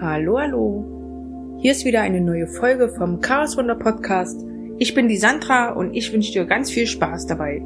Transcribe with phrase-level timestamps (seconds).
[0.00, 1.58] Hallo, hallo.
[1.60, 4.46] Hier ist wieder eine neue Folge vom Chaos Wunder Podcast.
[4.78, 7.62] Ich bin die Sandra und ich wünsche dir ganz viel Spaß dabei.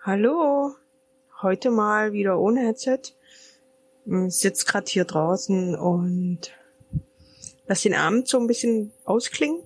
[0.00, 0.76] Hallo.
[1.42, 3.00] Heute mal wieder ohne Headset.
[4.04, 6.52] Ich sitze gerade hier draußen und
[7.66, 9.60] lass den Abend so ein bisschen ausklingen.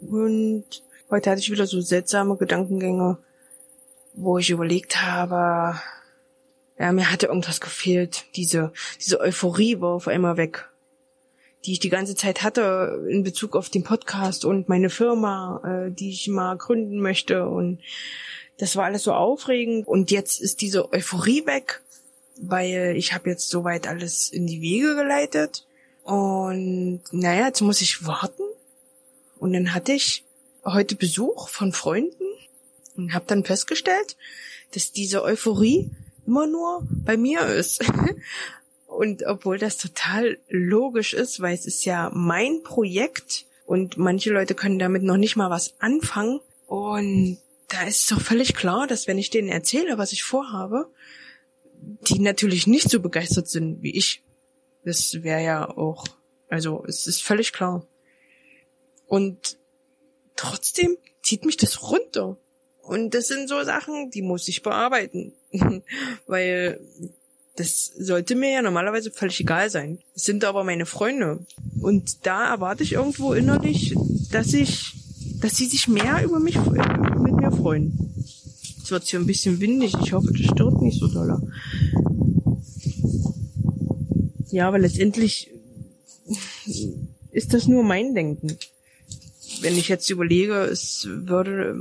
[0.00, 0.64] Und
[1.10, 3.18] heute hatte ich wieder so seltsame Gedankengänge,
[4.14, 5.78] wo ich überlegt habe,
[6.78, 8.24] ja, mir hatte irgendwas gefehlt.
[8.36, 10.68] Diese, diese Euphorie war auf einmal weg,
[11.64, 15.90] die ich die ganze Zeit hatte in Bezug auf den Podcast und meine Firma, äh,
[15.90, 17.48] die ich mal gründen möchte.
[17.48, 17.80] Und
[18.58, 19.88] das war alles so aufregend.
[19.88, 21.82] Und jetzt ist diese Euphorie weg,
[22.40, 25.66] weil ich habe jetzt soweit alles in die Wege geleitet.
[26.04, 28.42] Und naja, jetzt muss ich warten.
[29.38, 30.24] Und dann hatte ich
[30.64, 32.24] heute Besuch von Freunden
[32.96, 34.16] und habe dann festgestellt,
[34.72, 35.90] dass diese Euphorie
[36.28, 37.82] immer nur bei mir ist.
[38.86, 44.54] Und obwohl das total logisch ist, weil es ist ja mein Projekt und manche Leute
[44.54, 46.40] können damit noch nicht mal was anfangen.
[46.66, 47.38] Und
[47.68, 50.90] da ist doch völlig klar, dass wenn ich denen erzähle, was ich vorhabe,
[52.08, 54.24] die natürlich nicht so begeistert sind wie ich.
[54.84, 56.06] Das wäre ja auch,
[56.48, 57.86] also es ist völlig klar.
[59.06, 59.58] Und
[60.34, 62.38] trotzdem zieht mich das runter.
[62.88, 65.32] Und das sind so Sachen, die muss ich bearbeiten.
[66.26, 66.80] Weil
[67.56, 69.98] das sollte mir ja normalerweise völlig egal sein.
[70.14, 71.44] Es sind aber meine Freunde.
[71.80, 73.94] Und da erwarte ich irgendwo innerlich,
[74.30, 74.94] dass ich,
[75.40, 78.14] dass sie sich mehr über mich, mit mir freuen.
[78.82, 79.92] Es wird hier ein bisschen windig.
[80.02, 81.36] Ich hoffe, das stört nicht so doll.
[84.50, 85.50] Ja, aber letztendlich
[87.32, 88.56] ist das nur mein Denken.
[89.60, 91.76] Wenn ich jetzt überlege, es würde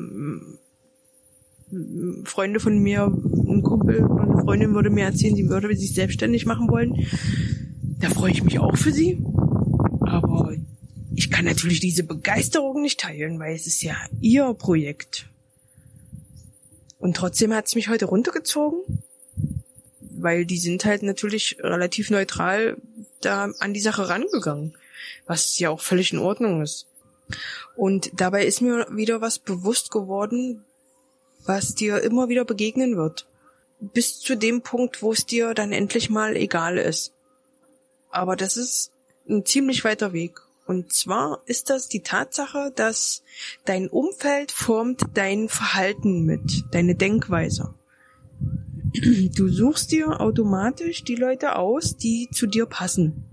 [2.25, 6.45] Freunde von mir, ein Kumpel oder eine Freundin würde mir erzählen, sie würde sich selbstständig
[6.45, 7.07] machen wollen.
[7.99, 9.23] Da freue ich mich auch für sie.
[10.01, 10.53] Aber
[11.15, 15.27] ich kann natürlich diese Begeisterung nicht teilen, weil es ist ja ihr Projekt.
[16.99, 19.03] Und trotzdem hat es mich heute runtergezogen,
[20.01, 22.77] weil die sind halt natürlich relativ neutral
[23.21, 24.77] da an die Sache rangegangen,
[25.25, 26.87] was ja auch völlig in Ordnung ist.
[27.75, 30.63] Und dabei ist mir wieder was bewusst geworden,
[31.45, 33.27] was dir immer wieder begegnen wird.
[33.79, 37.13] Bis zu dem Punkt, wo es dir dann endlich mal egal ist.
[38.09, 38.91] Aber das ist
[39.29, 40.41] ein ziemlich weiter Weg.
[40.65, 43.23] Und zwar ist das die Tatsache, dass
[43.63, 47.73] dein Umfeld formt dein Verhalten mit, deine Denkweise.
[49.35, 53.23] Du suchst dir automatisch die Leute aus, die zu dir passen.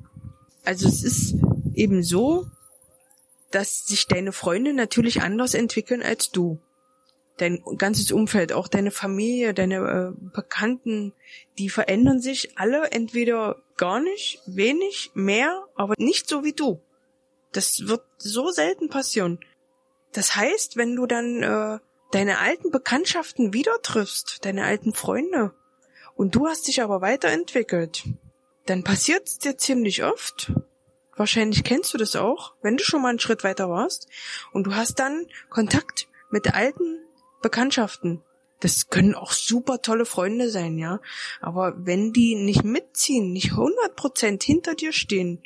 [0.65, 1.35] Also es ist
[1.75, 2.47] eben so,
[3.51, 6.61] dass sich deine Freunde natürlich anders entwickeln als du
[7.37, 11.12] dein ganzes Umfeld, auch deine Familie, deine äh, Bekannten,
[11.59, 16.81] die verändern sich alle entweder gar nicht, wenig, mehr, aber nicht so wie du.
[17.53, 19.41] Das wird so selten passieren.
[20.12, 21.78] Das heißt, wenn du dann äh,
[22.12, 25.53] deine alten Bekanntschaften wieder triffst, deine alten Freunde,
[26.17, 28.05] und du hast dich aber weiterentwickelt,
[28.67, 30.53] dann passiert's dir ziemlich oft.
[31.17, 34.09] Wahrscheinlich kennst du das auch, wenn du schon mal einen Schritt weiter warst
[34.53, 37.04] und du hast dann Kontakt mit alten
[37.44, 38.22] Bekanntschaften.
[38.60, 41.03] Das können auch super tolle Freunde sein, ja.
[41.43, 45.43] Aber wenn die nicht mitziehen, nicht 100% hinter dir stehen,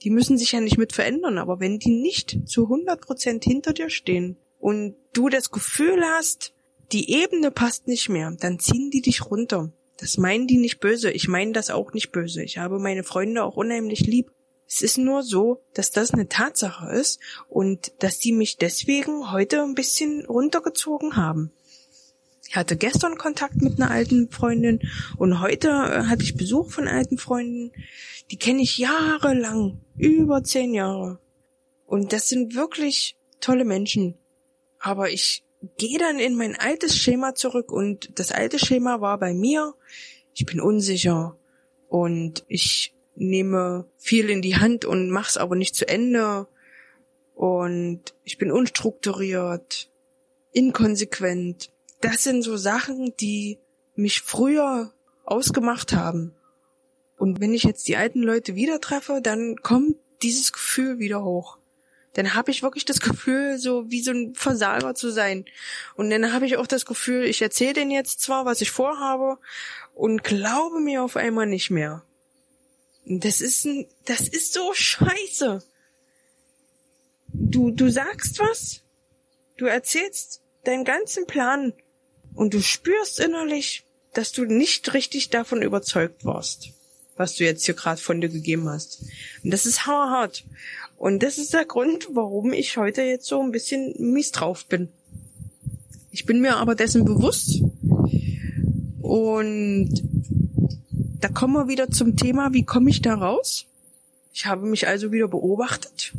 [0.00, 3.90] die müssen sich ja nicht mit verändern, aber wenn die nicht zu 100% hinter dir
[3.90, 6.54] stehen und du das Gefühl hast,
[6.92, 9.70] die Ebene passt nicht mehr, dann ziehen die dich runter.
[9.98, 11.10] Das meinen die nicht böse.
[11.10, 12.42] Ich meine das auch nicht böse.
[12.42, 14.32] Ich habe meine Freunde auch unheimlich lieb.
[14.74, 19.62] Es ist nur so, dass das eine Tatsache ist und dass die mich deswegen heute
[19.62, 21.52] ein bisschen runtergezogen haben.
[22.48, 24.80] Ich hatte gestern Kontakt mit einer alten Freundin
[25.18, 27.72] und heute äh, hatte ich Besuch von alten Freunden.
[28.30, 31.18] Die kenne ich jahrelang, über zehn Jahre.
[31.84, 34.16] Und das sind wirklich tolle Menschen.
[34.78, 35.44] Aber ich
[35.76, 39.74] gehe dann in mein altes Schema zurück und das alte Schema war bei mir,
[40.32, 41.36] ich bin unsicher
[41.88, 46.46] und ich nehme viel in die Hand und mach's aber nicht zu Ende.
[47.34, 49.90] Und ich bin unstrukturiert,
[50.52, 51.70] inkonsequent.
[52.00, 53.58] Das sind so Sachen, die
[53.94, 54.92] mich früher
[55.24, 56.34] ausgemacht haben.
[57.16, 61.58] Und wenn ich jetzt die alten Leute wieder treffe, dann kommt dieses Gefühl wieder hoch.
[62.14, 65.46] Dann habe ich wirklich das Gefühl, so wie so ein Versager zu sein.
[65.94, 69.38] Und dann habe ich auch das Gefühl, ich erzähle denen jetzt zwar, was ich vorhabe,
[69.94, 72.04] und glaube mir auf einmal nicht mehr.
[73.04, 75.62] Das ist ein, das ist so scheiße.
[77.32, 78.82] Du, du sagst was,
[79.56, 81.72] du erzählst deinen ganzen Plan
[82.34, 86.70] und du spürst innerlich, dass du nicht richtig davon überzeugt warst,
[87.16, 89.02] was du jetzt hier gerade von dir gegeben hast.
[89.42, 90.44] Und das ist hart.
[90.96, 94.88] Und das ist der Grund, warum ich heute jetzt so ein bisschen mies drauf bin.
[96.12, 97.62] Ich bin mir aber dessen bewusst.
[99.00, 100.11] Und
[101.22, 103.66] da kommen wir wieder zum Thema, wie komme ich da raus?
[104.34, 106.12] Ich habe mich also wieder beobachtet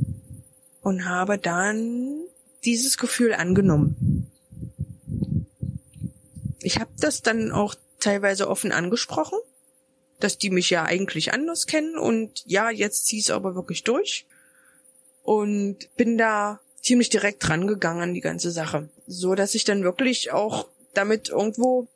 [0.82, 2.22] und habe dann
[2.64, 4.32] dieses Gefühl angenommen.
[6.62, 9.38] Ich habe das dann auch teilweise offen angesprochen,
[10.20, 14.26] dass die mich ja eigentlich anders kennen und ja, jetzt zieh es aber wirklich durch
[15.22, 20.32] und bin da ziemlich direkt rangegangen an die ganze Sache, so dass ich dann wirklich
[20.32, 21.88] auch damit irgendwo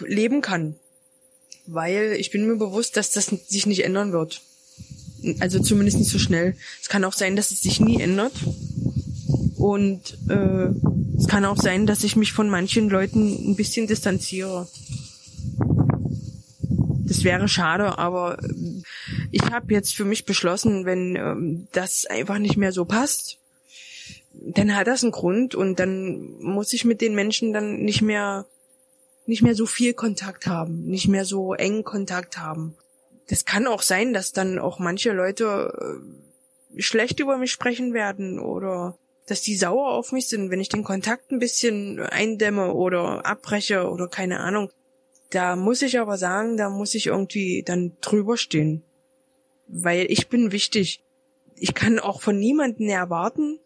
[0.00, 0.78] leben kann,
[1.66, 4.42] weil ich bin mir bewusst, dass das sich nicht ändern wird.
[5.40, 6.56] Also zumindest nicht so schnell.
[6.80, 8.32] Es kann auch sein, dass es sich nie ändert.
[9.56, 10.70] Und äh,
[11.16, 14.68] es kann auch sein, dass ich mich von manchen Leuten ein bisschen distanziere.
[17.04, 18.82] Das wäre schade, aber äh,
[19.30, 23.38] ich habe jetzt für mich beschlossen, wenn ähm, das einfach nicht mehr so passt,
[24.34, 28.46] dann hat das einen Grund und dann muss ich mit den Menschen dann nicht mehr
[29.26, 32.76] nicht mehr so viel Kontakt haben, nicht mehr so eng Kontakt haben.
[33.28, 36.00] Das kann auch sein, dass dann auch manche Leute
[36.76, 40.68] äh, schlecht über mich sprechen werden oder dass die sauer auf mich sind, wenn ich
[40.68, 44.70] den Kontakt ein bisschen eindämme oder abbreche oder keine Ahnung.
[45.30, 48.82] Da muss ich aber sagen, da muss ich irgendwie dann drüber stehen.
[49.68, 51.02] Weil ich bin wichtig.
[51.56, 53.60] Ich kann auch von niemandem erwarten,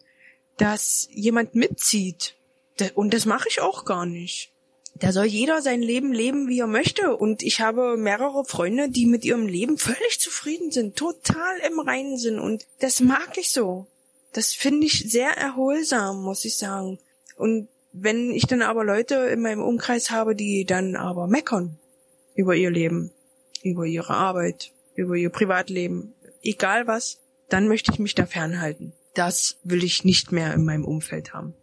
[0.57, 2.35] dass jemand mitzieht.
[2.93, 4.53] Und das mache ich auch gar nicht.
[4.99, 7.15] Da soll jeder sein Leben leben, wie er möchte.
[7.15, 12.17] Und ich habe mehrere Freunde, die mit ihrem Leben völlig zufrieden sind, total im Reinen
[12.17, 12.39] sind.
[12.39, 13.87] Und das mag ich so.
[14.33, 16.99] Das finde ich sehr erholsam, muss ich sagen.
[17.35, 21.77] Und wenn ich dann aber Leute in meinem Umkreis habe, die dann aber meckern
[22.35, 23.11] über ihr Leben,
[23.63, 26.13] über ihre Arbeit, über ihr Privatleben,
[26.43, 28.93] egal was, dann möchte ich mich da fernhalten.
[29.13, 31.55] Das will ich nicht mehr in meinem Umfeld haben.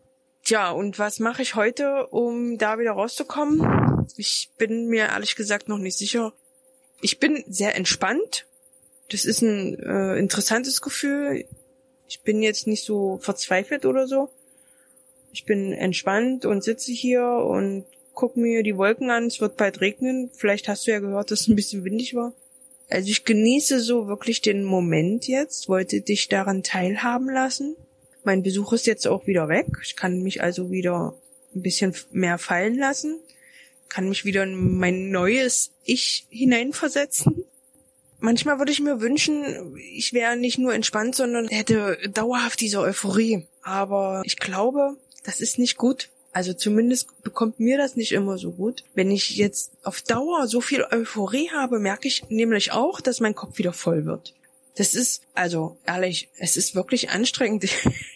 [0.45, 4.07] Tja, und was mache ich heute, um da wieder rauszukommen?
[4.19, 6.35] Ich bin mir ehrlich gesagt noch nicht sicher.
[7.01, 8.47] Ich bin sehr entspannt.
[9.11, 11.47] Das ist ein äh, interessantes Gefühl.
[12.09, 14.29] Ich bin jetzt nicht so verzweifelt oder so.
[15.33, 19.27] Ich bin entspannt und sitze hier und guck mir die Wolken an.
[19.27, 20.31] Es wird bald regnen.
[20.35, 22.35] Vielleicht hast du ja gehört, dass es ein bisschen windig war.
[22.91, 27.77] Also ich genieße so wirklich den Moment jetzt, wollte dich daran teilhaben lassen.
[28.25, 29.67] Mein Besuch ist jetzt auch wieder weg.
[29.83, 31.15] Ich kann mich also wieder
[31.55, 33.21] ein bisschen mehr fallen lassen,
[33.89, 37.45] kann mich wieder in mein neues Ich hineinversetzen.
[38.19, 43.47] Manchmal würde ich mir wünschen, ich wäre nicht nur entspannt, sondern hätte dauerhaft diese Euphorie.
[43.63, 46.09] Aber ich glaube, das ist nicht gut.
[46.33, 48.85] Also zumindest bekommt mir das nicht immer so gut.
[48.95, 53.35] Wenn ich jetzt auf Dauer so viel Euphorie habe, merke ich nämlich auch, dass mein
[53.35, 54.35] Kopf wieder voll wird.
[54.75, 57.69] Das ist, also ehrlich, es ist wirklich anstrengend.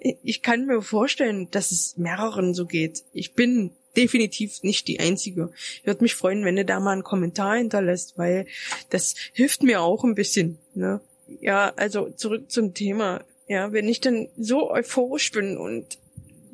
[0.00, 3.04] ich kann mir vorstellen, dass es mehreren so geht.
[3.12, 5.50] Ich bin definitiv nicht die Einzige.
[5.80, 8.46] Ich würde mich freuen, wenn du da mal einen Kommentar hinterlässt, weil
[8.90, 10.58] das hilft mir auch ein bisschen.
[10.74, 11.00] Ne?
[11.40, 13.24] Ja, also zurück zum Thema.
[13.48, 15.98] Ja, wenn ich dann so euphorisch bin und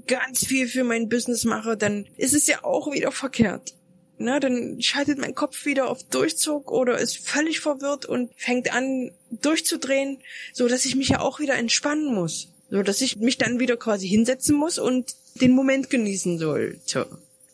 [0.07, 3.75] ganz viel für mein Business mache, dann ist es ja auch wieder verkehrt.
[4.21, 9.13] Na, dann schaltet mein Kopf wieder auf Durchzug oder ist völlig verwirrt und fängt an
[9.31, 10.19] durchzudrehen,
[10.53, 12.49] so dass ich mich ja auch wieder entspannen muss.
[12.71, 17.07] So dass ich mich dann wieder quasi hinsetzen muss und den Moment genießen sollte.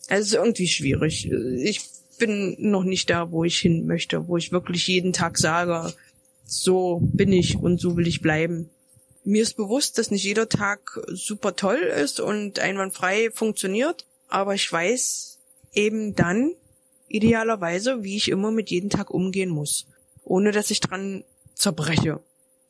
[0.08, 1.30] Also irgendwie schwierig.
[1.30, 1.80] Ich
[2.18, 5.92] bin noch nicht da, wo ich hin möchte, wo ich wirklich jeden Tag sage,
[6.46, 8.70] so bin ich und so will ich bleiben.
[9.24, 14.70] Mir ist bewusst, dass nicht jeder Tag super toll ist und einwandfrei funktioniert, aber ich
[14.70, 15.38] weiß
[15.72, 16.52] eben dann
[17.08, 19.86] idealerweise, wie ich immer mit jedem Tag umgehen muss,
[20.24, 22.20] ohne dass ich dran zerbreche.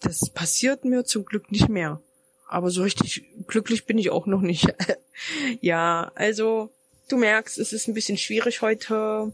[0.00, 2.00] Das passiert mir zum Glück nicht mehr.
[2.54, 4.72] Aber so richtig glücklich bin ich auch noch nicht.
[5.60, 6.70] ja, also
[7.08, 9.32] du merkst, es ist ein bisschen schwierig heute.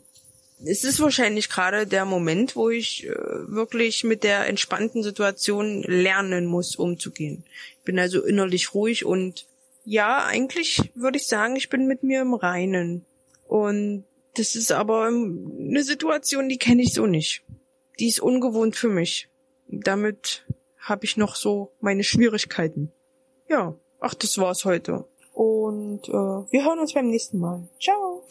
[0.65, 6.47] Es ist wahrscheinlich gerade der Moment, wo ich äh, wirklich mit der entspannten Situation lernen
[6.47, 7.45] muss, umzugehen.
[7.81, 9.45] Ich bin also innerlich ruhig und
[9.85, 13.05] ja, eigentlich würde ich sagen, ich bin mit mir im Reinen.
[13.47, 17.43] Und das ist aber eine Situation, die kenne ich so nicht.
[17.99, 19.29] Die ist ungewohnt für mich.
[19.69, 20.47] Damit
[20.79, 22.91] habe ich noch so meine Schwierigkeiten.
[23.51, 25.07] Ja, ach, das war's heute.
[25.35, 27.67] Und äh, wir hören uns beim nächsten Mal.
[27.81, 28.23] Ciao.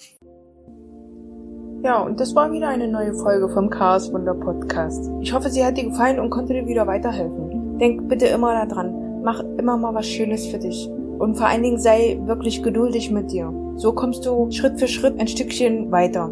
[1.83, 5.11] Ja, und das war wieder eine neue Folge vom Chaos Wunder Podcast.
[5.19, 7.77] Ich hoffe, sie hat dir gefallen und konnte dir wieder weiterhelfen.
[7.79, 10.87] Denk bitte immer daran, mach immer mal was Schönes für dich.
[10.87, 13.53] Und vor allen Dingen sei wirklich geduldig mit dir.
[13.75, 16.31] So kommst du Schritt für Schritt ein Stückchen weiter.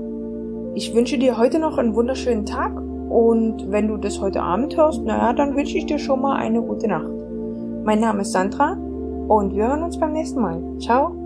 [0.75, 2.74] Ich wünsche dir heute noch einen wunderschönen Tag
[3.10, 6.62] Und wenn du das heute Abend hörst, naja, dann wünsche ich dir schon mal eine
[6.62, 7.17] gute Nacht.
[7.88, 8.74] Mein Name ist Sandra
[9.29, 10.62] und wir hören uns beim nächsten Mal.
[10.77, 11.17] Ciao.